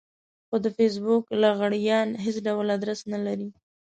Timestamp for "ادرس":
2.75-2.99